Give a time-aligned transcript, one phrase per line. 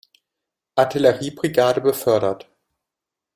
[0.77, 2.49] Artilleriebrigade befördert.